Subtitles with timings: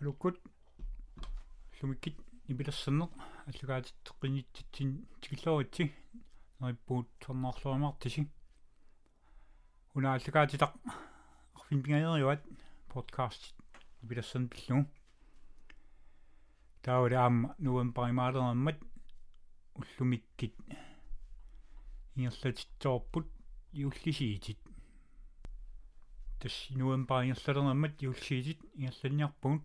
[0.00, 0.40] алуккут
[1.80, 2.16] лумиккит
[2.48, 3.10] ипилассаннеқ
[3.48, 5.92] аллагаатиттеққинитситсин тикиллооритси
[6.60, 8.22] нериппуут сорноорлуамартиси
[9.94, 10.72] унааллагаатитақ
[11.56, 12.42] арфинпингаериуат
[12.92, 13.54] подкаст
[14.02, 14.86] ипилассан пиллу
[16.82, 18.78] таавали аама нуам паримаалераммат
[19.74, 20.54] уллумиккит.
[22.14, 23.26] Ингерлатитсоорпут
[23.72, 24.58] иуллисиитит
[26.40, 29.62] тас нуам парингерлалераммат иуллисиитит ингерланниарпугут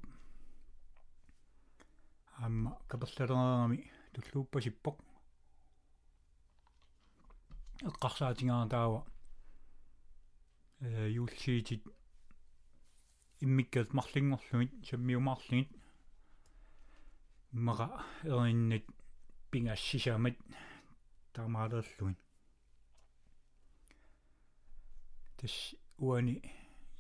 [2.38, 4.98] аама каперлалерами туллууппасиппоқ
[7.90, 9.06] эққарсаатингаа таава.
[10.82, 11.84] Э юулсиитит
[13.40, 15.70] иммиккат марлингорлугит саммиумаарлигит
[17.52, 18.86] мара эриннит
[19.52, 20.38] пингассисаамат
[21.34, 22.20] таамаалерлугит
[25.38, 26.36] тас уани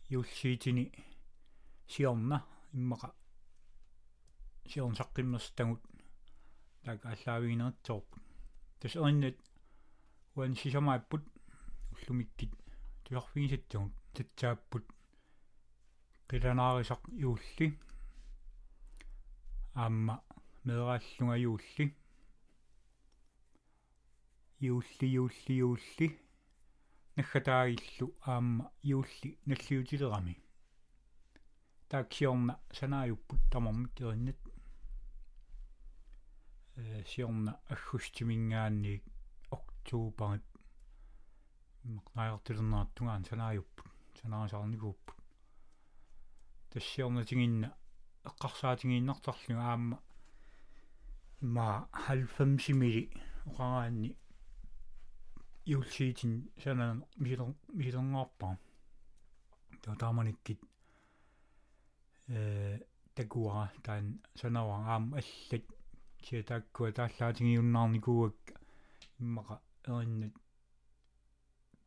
[0.09, 0.85] юулсиитини
[1.87, 3.13] сиорна иммаqa
[4.69, 5.81] сиорн саққиммерстагут
[6.83, 8.23] така аллаавигинерторпут
[8.79, 9.37] тас эриннит
[10.35, 11.23] уан сисамааппут
[11.93, 12.51] уллумиккит
[13.03, 14.85] туларфигисаттагут татсааппут
[16.29, 17.03] qilanaarisoq
[19.75, 20.15] аама
[20.63, 21.85] мерааллунга юулли
[24.59, 26.07] юулли юулли юулли
[27.17, 30.35] наггатаагиллу аама юулли наллиутилерами
[31.89, 34.44] тааксиорна санааюппут тамармик ериннат э
[37.05, 39.03] сиорна аггустимингаанник
[39.51, 40.43] октообарип
[41.83, 45.17] мақнаартилернааттунгаан санааюппут санаасаарникууппут
[46.71, 47.69] тассиорнатигинна
[48.29, 49.99] эққарсаатигииннартарлу аама
[51.41, 53.03] ма 90 мили
[53.45, 54.17] оқараанни
[55.65, 58.57] юлсиитин санан мисилер мисилернаарпаа
[59.99, 60.59] тааманиккит
[62.27, 62.79] э
[63.15, 65.65] такуара таан санаваа аама аллат
[66.27, 68.39] сиатааккуа тааллаатигиуннаарникууак
[69.23, 69.55] иммаqa
[69.91, 70.35] эриннат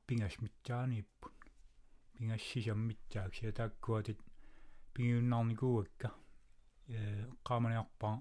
[0.07, 1.37] пингасмитсаанииппут
[2.15, 4.21] пингассисаммитсаак сиатааккуатит
[4.95, 6.09] пингиуннаарникууакка
[6.97, 6.99] э
[7.49, 8.17] qaamaniarpaa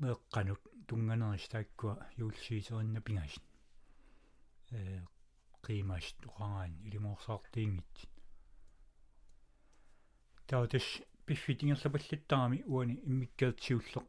[0.00, 3.44] meeqqanut tunganeris taakkuа юулсиисеринна пингасит
[4.76, 4.80] э
[5.66, 8.10] qiimast uqangaan илимоорсаартиингит
[10.48, 10.86] таутас
[11.26, 14.06] пиффитингерлапаллаттарами уани иммиккаатсиуллеқ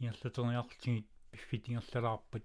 [0.00, 2.44] ингерлатерниартигит пиффитингерлалаарпат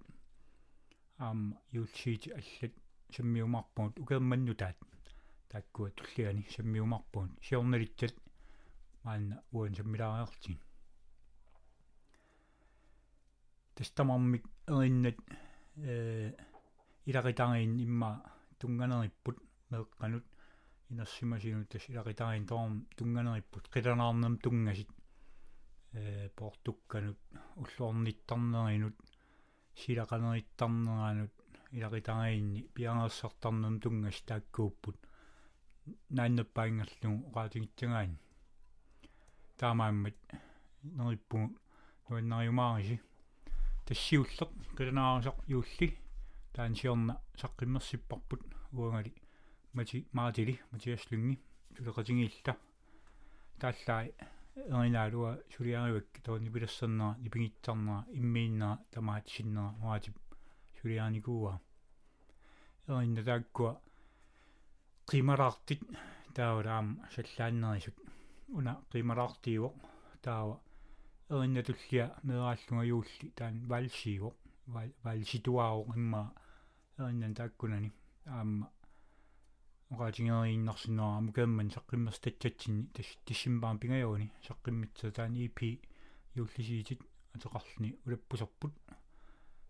[1.18, 2.74] аама юулсиити аллат
[3.16, 4.78] саммиумарпуут укерманну таат.
[5.50, 8.16] Тааккуа туллиани саммиумарпуун сиорналитсат
[9.04, 10.60] маанна уан саммилаариартин
[13.76, 15.18] тестамармик эриннат
[15.78, 16.34] э
[17.06, 18.12] иларитариин имма
[18.60, 19.38] тунганериппут
[19.70, 20.26] меэкканут.
[20.90, 24.90] Инерсимасинут тас иларитариин тоорм тунганериппут қиланаарнам тунгасит
[25.96, 27.20] э портукканут
[27.62, 28.96] уллуорниттарнеринут
[29.82, 31.34] силақанериттарнераанут
[31.78, 34.98] иларитариинни пиангерсартарнам тунгас тааккууппут
[36.18, 38.18] нааннаппаингерлу оqaатигитсагаани
[39.60, 40.18] таамааммат
[40.98, 41.48] нериппугу
[42.10, 42.98] нуаннариумаариси
[43.86, 45.98] тассиуллеq qilanaarisoq юулли.
[46.54, 48.42] Таансиорна саққиммерсиппарпут
[48.72, 49.14] уангали.
[49.74, 51.40] Мати маатили матиаслунги
[51.76, 52.56] тулеқатингиилла.
[53.60, 54.14] Тааллаи
[54.56, 60.16] эринaalуа сулиаривак тоони пилассернера нипигитсарнера иммииннера тамаатсиннера маатип
[60.80, 61.54] сулиааникууа
[62.88, 63.72] эринна тааккуа
[65.10, 65.82] qimaraartit
[66.36, 67.98] таавраам саллааннерисут
[68.58, 69.76] уна qimaraartiivoq
[70.26, 70.56] таава
[71.34, 74.36] эриннатуллиа мерааллунга юулли таан валсиивоq
[75.06, 76.22] валситуаавоq имма
[76.98, 77.90] эриннан тааккунани
[78.26, 78.70] аама
[79.92, 81.70] оqaатингерииннарсинера амукаамман
[82.94, 85.80] тас тиссимбаам пингаюуни саққиммитса таан ипи
[86.36, 87.02] юуллисиитит
[87.36, 88.74] атеқарлни улаппусерпут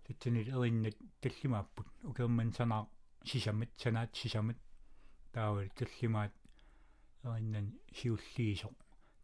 [0.06, 2.88] татсанил эриннат таллимааппут укаамман санаа
[3.26, 4.58] сисамат санаат сисамат
[5.34, 6.34] таавал таллимаат
[7.24, 7.68] эриннан
[7.98, 8.70] сиуллиисо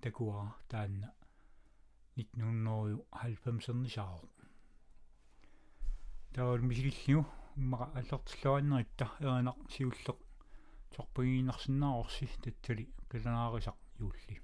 [0.01, 1.13] такуа таанна
[2.18, 4.30] 1990-ернисаару
[6.33, 7.21] таавал мисилиллиу
[7.56, 10.18] иммаqa аллертиллуаннеритта эринақ сиуллеқ
[10.96, 14.42] сорпагииннарсинаарорси татсали qilanaarisak юулли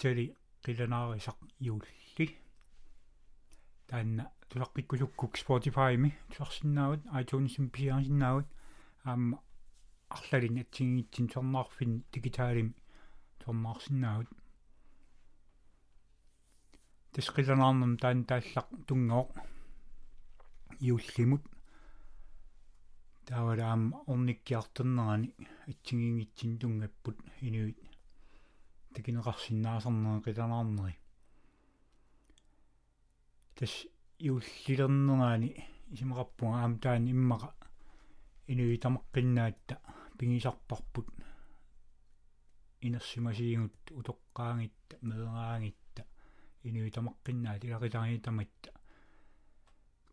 [0.00, 0.26] итсали
[0.64, 2.26] qilanarisaq iulli
[3.88, 8.48] таанна тулаққиккулуккук Spotify-ми тусарсиннаават iTunes-им пиарсиннаават
[9.04, 9.36] аама
[10.08, 12.70] арлалин атсигиитсин сорнаарфин дигитaalим
[13.44, 14.30] сорнаарсиннаават
[17.12, 19.24] тисқиланаарнам таан тааллақ тунгоо
[20.88, 21.44] иуллимут
[23.28, 25.28] таавалаам орниккиартернерани
[25.70, 27.89] атсигингитсин тунгаппут инуит
[28.94, 30.96] такинеқарсинаасарнера қиланаарнери
[33.56, 33.74] тас
[34.18, 35.50] иуллилернерани
[35.92, 37.50] исимақарпунга аам таан иммақа
[38.52, 39.74] инуитамаққиннаатта
[40.18, 41.08] пигисарпарпут
[42.86, 46.02] инерсимасиигут утоққаангитта меэраангитта
[46.68, 48.70] инуитамаққиннаат илақитаритаматта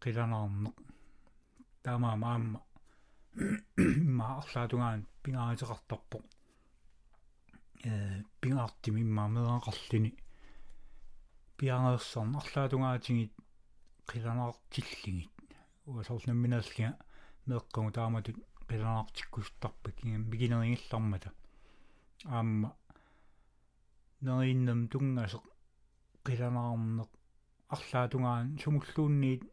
[0.01, 0.75] қиланаарнеқ
[1.83, 2.59] таамаа маама
[4.19, 6.36] маарлаатунгаан пингааритеқартарпоқ э
[8.41, 10.11] пингаартими иммаамеэқарлини
[11.57, 13.33] пиангерсарн арлаатунгаатингит
[14.09, 15.31] қиланаартиллигит
[15.85, 16.89] уасорнамминааллига
[17.47, 18.37] меэққугу тааматут
[18.69, 21.29] қиланаартиккустарпак кигам мигинерингиллармата
[22.25, 22.69] аама
[24.21, 25.43] нериннам тунгасеқ
[26.25, 27.09] қиланаарнеқ
[27.75, 29.43] арлаатунгаан сумуллуунниит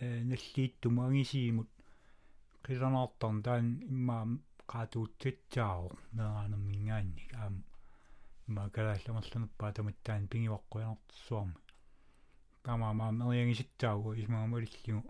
[0.00, 1.68] э наллииттума ангисиимут.
[2.64, 3.42] Qilanaartarn
[4.70, 5.86] taan immaa qaatuutsitsaao
[6.16, 7.54] meeraanammingaanni aam
[8.48, 11.58] имма калаалламерлунерпаа таматтаан пингиваққуянартсуарми
[12.64, 15.02] тама маа мериангиситтаагу исмаамалиллигу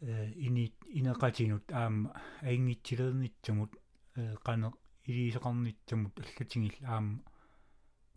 [0.00, 0.64] э ини
[0.98, 2.08] инеқатинут аама
[2.48, 3.72] аингитсилернитсамут
[4.16, 4.68] э қане
[5.10, 7.22] илисеқарнитсамут аллатингил аама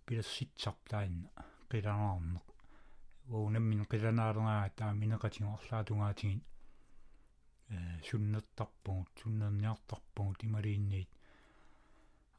[0.05, 1.29] пиласситсар таанна
[1.71, 2.45] қиланаарнеқ
[3.35, 6.43] уунаммин қиланаалернаа таама инеқатингу арлаатунгаатигит
[8.07, 11.09] суннертарпугут суннерниартарпугут ималиинниит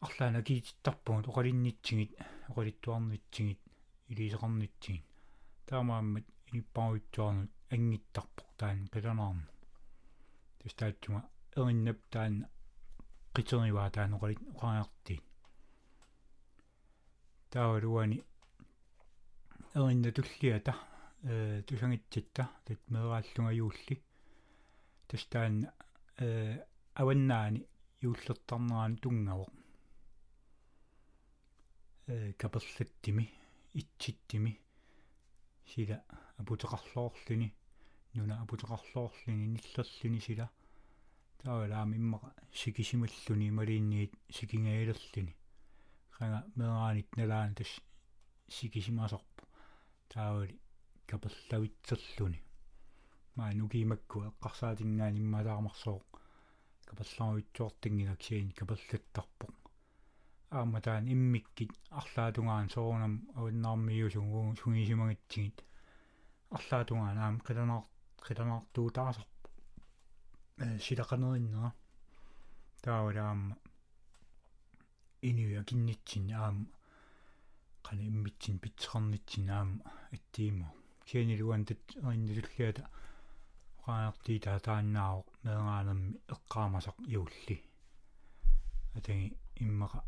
[0.00, 2.12] арлаана киититтарпугут оқалиннитсигит
[2.50, 3.61] оқалиттуарнитсигит
[4.09, 5.04] илисеқарнитсигит
[5.66, 9.45] таамааммат иниппаруитсуарнут ангиттарпоқ таан қиланаарна
[10.61, 11.21] тустаатсума
[11.56, 12.35] эриннап таан
[13.35, 15.25] қитериваа таан оқалит оқариартиит
[17.50, 18.18] таавалуани
[19.75, 20.75] эринна туллиата
[21.25, 23.52] э тусангитситта тат мерааллунга
[25.07, 25.71] юулли тастаан
[26.19, 27.67] э аваннаани
[28.03, 29.51] юуллертарнераани тунгавоқ
[32.09, 33.31] э каперлаттими
[33.75, 34.53] итситтими
[35.65, 36.03] сила
[36.39, 37.49] апутеқарлоорлүни
[38.15, 40.51] нуна апутеқарлоорлүни ниллерлүни сила.
[41.39, 45.35] Таавалаами иммаqa сикисималлүни малиинниит сикингаилерлүни
[46.17, 47.81] қанга мераанит налаани тас
[48.49, 49.43] сикисимасорпу
[50.09, 50.59] таавали
[51.07, 52.46] каперлавитсерлүни
[53.37, 56.00] нукиимакку эққарсаатингаани иммалаармарсоо
[56.88, 59.52] капалларуитсуортингинаксиин капаллаттарпоқ
[60.50, 65.59] аама таан иммиккит арлаатунгаан соорунам авиннаармиусугу сунгисимагитсигит
[66.57, 67.85] арлаатунгаан аам қиланаар
[68.26, 69.49] қиланаартуутаасарпо
[70.64, 71.71] э силақанериннера
[72.85, 73.57] таавалаама
[75.28, 76.64] инуя киннитсин аама
[77.87, 80.69] қана иммитсин питсеқарнитсин аама аттиимо
[81.09, 82.85] кианилуан тат эриннилуллиата
[83.87, 87.57] qaartii taataannaao meeraanammi eqqaamasaq iulli
[88.97, 89.28] atagi
[89.66, 90.00] immaqa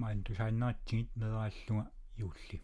[0.00, 1.84] maan tusaannaatsigit meeraallunga
[2.22, 2.56] iulli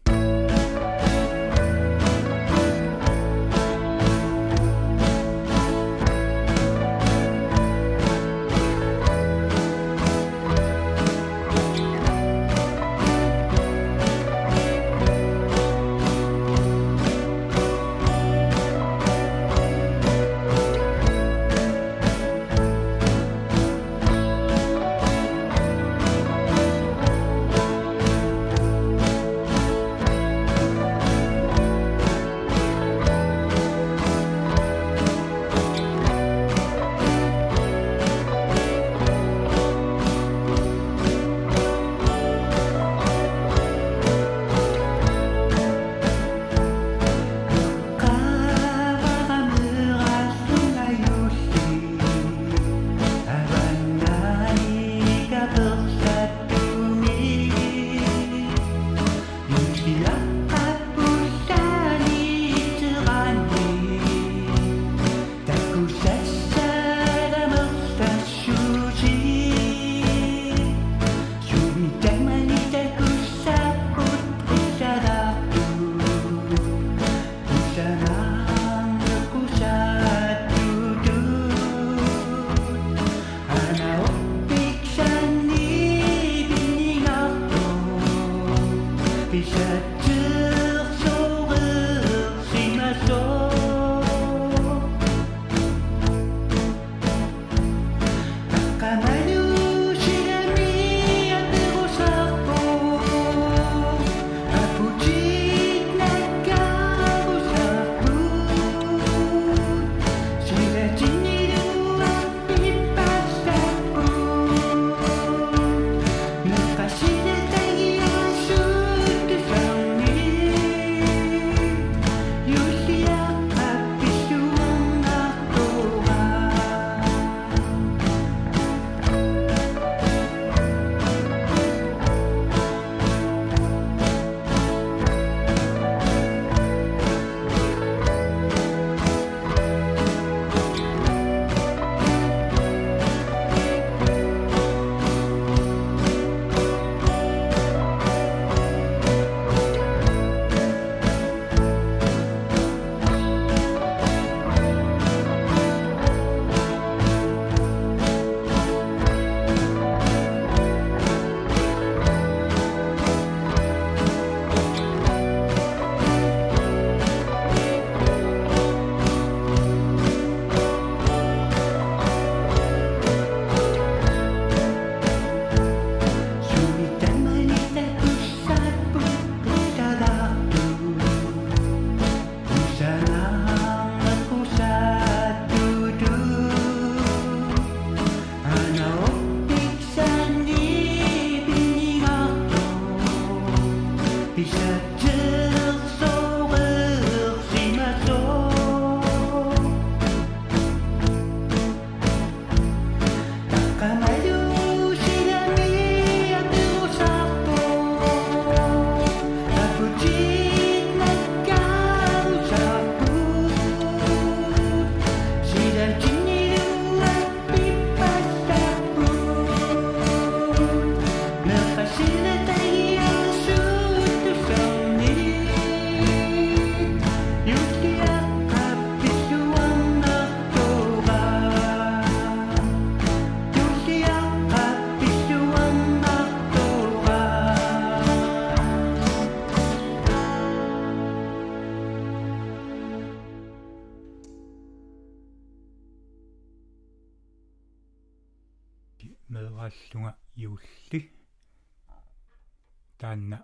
[253.05, 253.37] таанна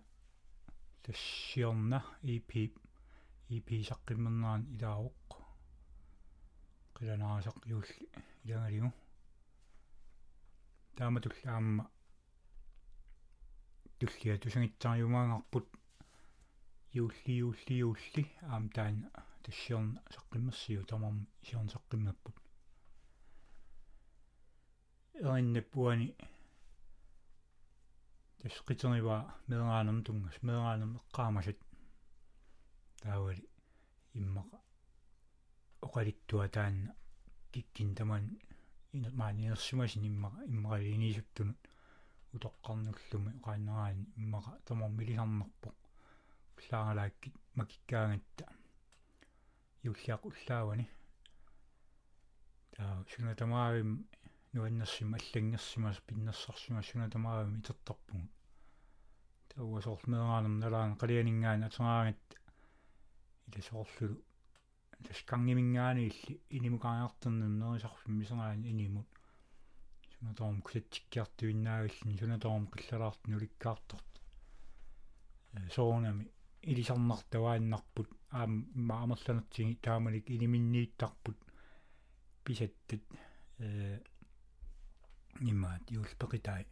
[1.05, 1.99] тассиорна
[2.33, 2.51] EP
[3.55, 5.29] EP саққиммернаан илаавоқ
[6.95, 8.05] қиланаасақ иулли
[8.45, 8.89] илангалигу
[10.97, 11.83] таама туллаама
[13.99, 15.67] туллиа тусангитсариумаангарпут
[16.97, 19.07] иулли иулли иулли аам таана
[19.43, 22.35] тассиорна саққиммерсиу тамам сиорн саққиммаппут
[25.21, 26.07] эриннаппуани
[28.41, 29.17] тасқитернива
[29.49, 31.59] меэраанам тунгас меэраанам эққаамасат
[33.01, 33.43] таавали
[34.19, 34.57] иммаqa
[35.85, 36.91] оқалиттуа таанна
[37.51, 38.23] киккин таман
[38.95, 41.59] ина maaниерсимасин иммаqa иммaqалинисуттунут
[42.35, 45.77] утоққарнуллуми оқааннераани иммаqa тамар милисарнарпоқ
[46.57, 48.45] уллаагалааккит макиккаагатта
[49.89, 50.85] юллиақ уллаавани
[52.73, 53.91] таа суна тамаавим
[54.53, 58.27] нуаннерсима аллангерсимас пиннерсарсима сунатамаавами итертарпугу
[59.53, 62.23] тауасоорлмеераанам налаан қалианингаан атераагат
[63.47, 64.17] иласоорлулу
[65.07, 69.07] таскангимингаани илли инимукааяртернун нерисарфим мисераани инимут.
[70.13, 74.11] Сунаторм кусатсиккиартуиннаагиллни сунаторм қиллалаартну уликкаартарт
[75.75, 76.27] соонами
[76.61, 81.37] илисарнартавааннарпут аам маамерланертиги таамалик иниминнииттарпут
[82.43, 83.01] писаттат
[83.59, 83.99] э
[85.47, 86.63] нимаат юулпеқитай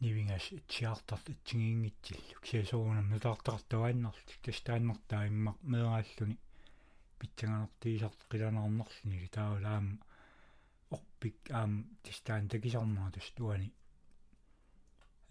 [0.00, 6.36] нивингас тиартарт итсигиингитсиллу кисасуунам нутаартартуааннарлу тастааннартаа имма меэрааллуни
[7.18, 9.94] питсанганертиисарт қиланаарнерлуни таавалаама
[10.96, 11.72] орпик аам
[12.04, 13.68] тастаан такисарнаа тастуани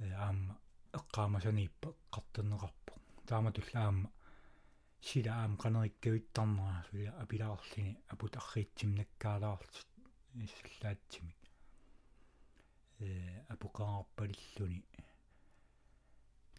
[0.03, 0.53] э аама
[0.97, 2.93] эққаамасанииппа қартеннеқарпо
[3.29, 4.09] таама туллаама
[5.07, 9.87] сила аам канериккавиттарнера суя апилаарлини апут арриитсим наккаалаарлут
[12.99, 14.83] исаллаатсимик апукаарпалиллуни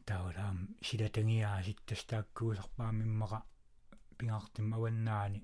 [0.09, 3.38] таулаам силатангиаа ситтастааккуусарпаамиммаqa
[4.18, 5.40] пингаартим аваннаани.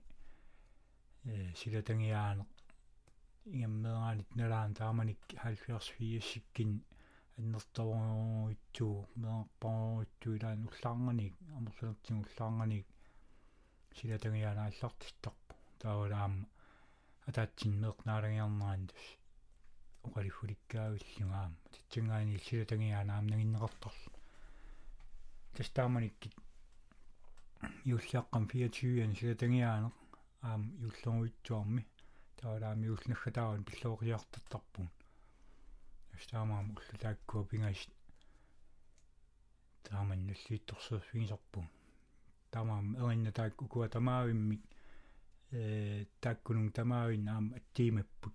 [1.24, 2.44] Э силатангиаане
[3.46, 6.70] ингаммераанит налаан тааманик 70 фиассиккин
[7.38, 12.87] аннертаворуитсуу меэрпаруит туилаан уллаарнганик амерлунертин уллаарнганик
[13.98, 16.46] силатангианааллартитторпу таавалаама
[17.28, 18.83] атаатсин меэқнаалагиарнаан
[20.07, 24.01] оқалиффуликкаагиллунгаама титсингаани силатангианаамнагиннеқарторл
[25.55, 26.35] тастааманиккит
[27.95, 29.91] юллиаққам 24 силатангиаане
[30.49, 31.83] аам юллоруитсуарми
[32.38, 34.88] таавалаами улнаггатаарун пиллоориартаттарпун
[36.11, 37.95] тастаамаам уллулааккуа пингасит
[39.87, 41.67] тааман нуллиитторсуусвигисарпун
[42.51, 44.62] тамаам эринна таак укуа тамаавиммик
[45.53, 48.35] э таккунун тамаавин аам аттиимаппут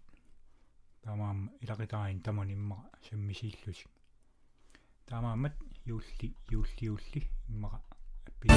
[1.07, 3.91] тамаам илақитараин таман иммара саммисииллусик
[5.09, 7.79] тамаамат юулли юулли юулли иммара
[8.27, 8.47] аппи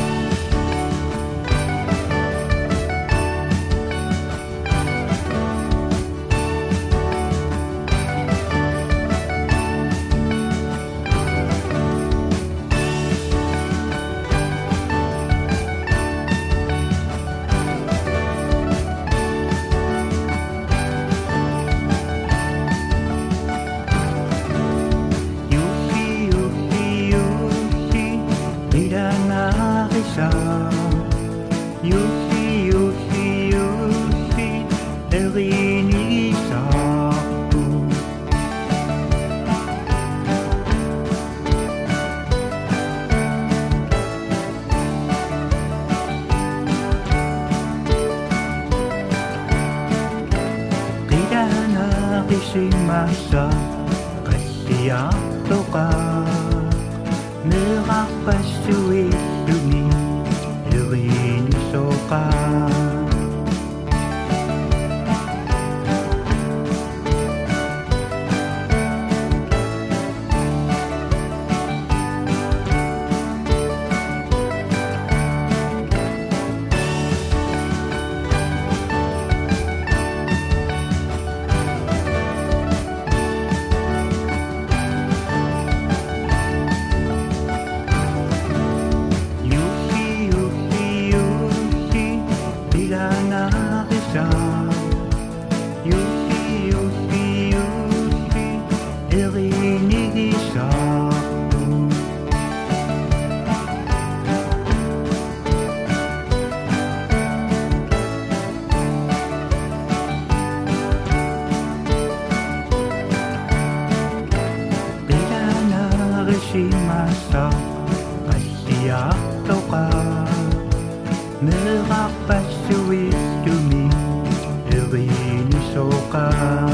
[125.81, 126.70] chocar.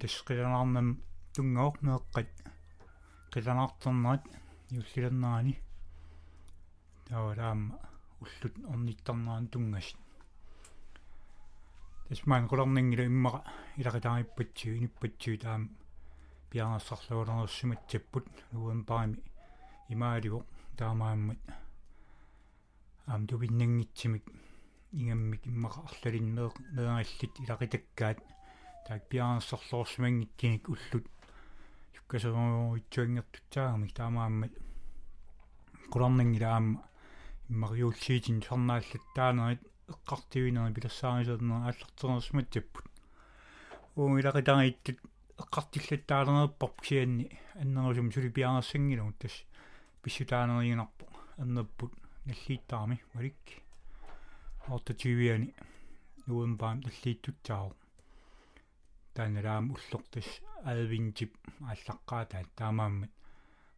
[0.00, 0.88] тасқиланарнам
[1.34, 2.30] тунгоорнеэққат
[3.32, 4.24] қиланартернерат
[4.78, 5.54] юллилернаани
[7.09, 7.79] таавалаама
[8.21, 9.87] уллут орниттарнаан тунгас
[12.07, 13.39] тасмаан qulorningila иммара
[13.79, 15.61] илақитаариппатсиу иниппатсиу таам
[16.49, 19.17] пиарнассарлуулернерсиматсаппут нуэмпарами
[19.93, 20.39] имааливо
[20.77, 21.41] таамааммат
[23.07, 24.25] аам тувиннангитсимик
[24.99, 28.17] ингаммик иммаqa арлалин меэ меэраллит илақитаккаат
[28.85, 31.05] таак пиарнассорлуорсимангиккиник уллут
[31.99, 34.53] юккасерууитсуангертутсаагами таамааммат
[35.91, 36.79] куларнангилаама
[37.49, 39.61] иммариулсиитин сарнааллаттаанерит
[39.93, 42.85] эққартивинери пилассаарисернер ааллартернерсматсаппут
[43.95, 44.97] уу илақитарииттут
[45.43, 47.25] эққартиллаттаалернерпарп кианни
[47.61, 49.35] аннерусум сулипиаерсангилу тас
[50.01, 51.05] писсутаанеригинарпо
[51.37, 51.93] аннерпут
[52.25, 53.41] наллииттарми валик
[54.67, 55.53] ортативиани
[56.27, 57.75] нуумбаам таллииттутсаару
[59.15, 60.29] таанераам уллортас
[60.71, 61.31] аавинтип
[61.69, 63.14] ааллаққаатаат таамааммат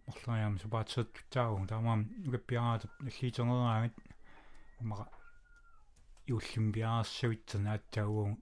[0.08, 3.96] морлариам супаатсерттутсаагу таамаам нукаппиараатап наллиитернераамат
[4.91, 5.06] мара
[6.32, 8.34] иуллим пиаарсавитсерна ааттаагуун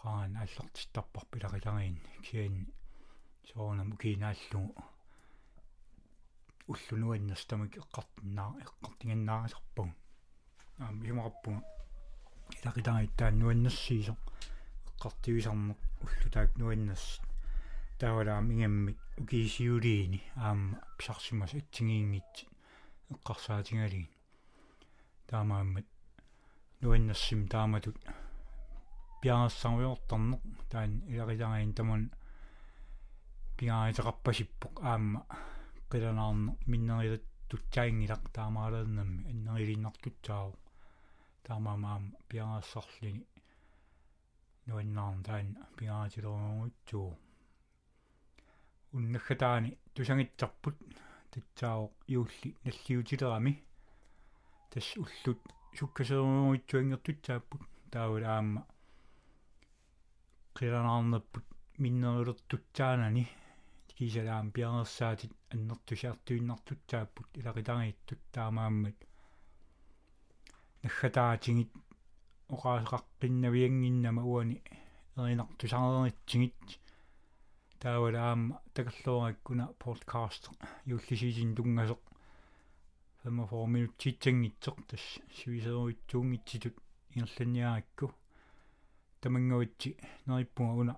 [0.00, 2.54] qaан аллартиттарпар пиларилариин киан
[3.50, 4.84] соонам киинааллугу
[6.72, 9.88] уллунуаннастамик эққартнаа эққартинганнаарисарпуг
[10.82, 11.60] аам юмараппуга
[12.58, 14.14] илақитариттаан нуаннассиисо
[14.88, 17.04] эққартивисарнеқ уллутаак нуаннас
[18.00, 22.32] таавалаам ингаммик укисиулиини аама писарсимас атсигиингит
[23.14, 24.10] эққарсаатингалиин
[25.28, 25.86] таамааммат
[26.80, 27.98] нуаннассим тааматут
[29.20, 32.02] пиаассарвиортарнеқ таан иларилараин таман
[33.58, 35.20] пиааитеқарпасиппоқ аама
[35.90, 40.58] qilanaarne minnerilат tutsaingilaq taamaалернамми аннерилиннартутсаагу
[41.46, 43.22] таамаамаама пиараассарлини
[44.66, 47.10] нуаннаарн таан пиаатилорунгутсуу
[48.96, 50.76] уннаггатаани тусангитсарпут
[51.32, 52.50] татсао иулли.
[52.64, 53.52] Наллиутилерами.
[54.70, 55.40] Тас уллут.
[55.76, 58.62] Суккасерунгуитсуангертутсааппут таавал аама.
[60.56, 61.46] Qilanaarnerput
[61.82, 63.24] minnerilертутсаанани
[63.96, 68.96] кисалаам пианерсаатит аннертусаартуиннартутсааппут илақитарииттут таамааммат.
[70.82, 71.70] Наггатаатингит
[72.54, 74.62] оқаасеқаққиннавиангиннама уани.
[75.16, 76.54] Эринартусарернитсигит
[77.86, 80.48] таавалаама такаллуараккуна подкаст
[80.92, 82.00] юллисиисин тунгасеқ
[83.24, 85.04] 45 минуттитсангитсеқ тас
[85.36, 86.74] сивисеруитсуунгитситут
[87.14, 88.06] ингерланиаракку
[89.20, 89.90] тамангуитси
[90.26, 90.94] нериппунга уна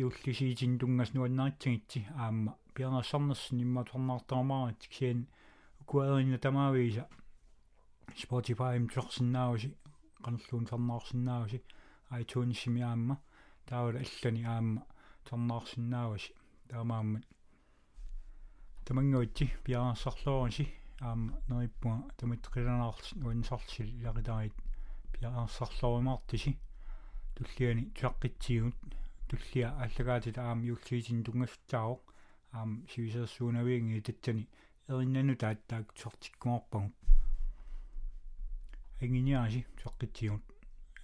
[0.00, 5.20] иуллисиитин тунгас нуаннаатсигитси аама пианерсарнерсин имматорнаартаамаарат киан
[5.82, 7.04] укуаерина тамаависа
[8.22, 9.76] Spotify им торсиннааси
[10.24, 11.62] канерлуун сарнаарсиннааси
[12.10, 13.20] iTunes сими аама
[13.66, 14.82] таавала аллани аама
[15.28, 16.32] торнаарсиннааваси
[16.70, 17.24] таамааммат
[18.86, 20.64] тамангуитси пианерсарлуораси
[21.00, 24.54] аама нериппуга тамиттеқиланаарс нуансарлсил илақитарит
[25.12, 26.52] пианерсарлуримаартиси
[27.36, 28.76] туллиани туаққитсигут
[29.28, 32.02] туллиа аллагаатит аам юллиисин тунгассаароq
[32.58, 34.44] аам сивисерсуунавиинги татсани
[34.88, 36.94] эриннану тааттаак сортиккуарпагут
[39.00, 40.44] агиниааси соққитсигут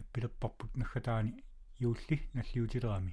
[0.01, 1.33] аппилерпарпут наггатаани
[1.79, 3.13] юулли наллиутилерами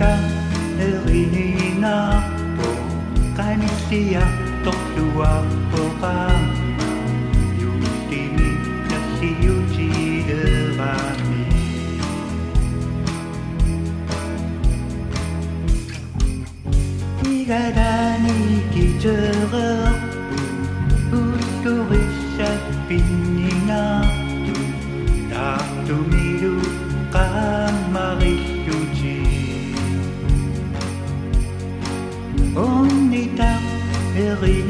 [0.00, 0.18] Niitä
[0.78, 2.22] elina
[2.56, 2.68] po,
[3.36, 4.26] kai niitä
[4.64, 6.49] tohtua pokaa.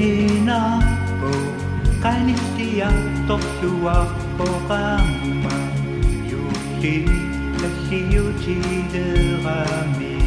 [0.00, 1.32] ninako
[2.00, 2.88] Kanistiya
[3.28, 4.08] tohtua
[4.40, 5.56] pokamma
[6.30, 7.04] Yuki
[7.60, 8.24] tashi de
[8.92, 10.19] derami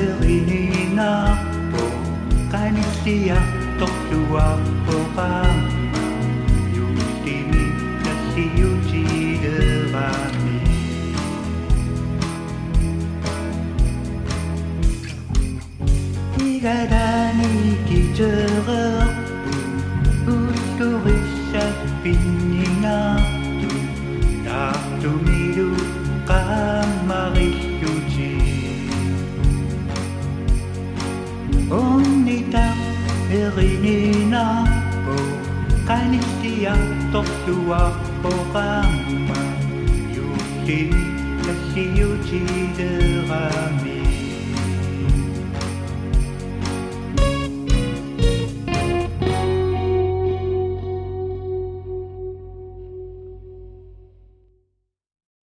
[0.00, 1.84] elinapo
[2.50, 3.36] kanistia
[3.78, 4.20] to you
[6.74, 7.64] Juhtimi
[8.04, 8.79] ja siun
[35.90, 37.90] Kanis siyang toktuwa
[38.22, 39.42] o kama
[40.14, 40.86] Yuki
[41.42, 41.82] kasi